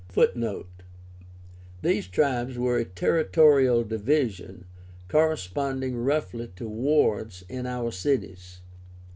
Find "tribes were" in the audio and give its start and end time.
2.07-2.77